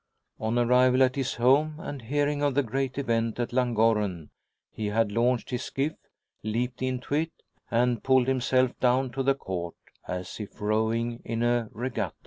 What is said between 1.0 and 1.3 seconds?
at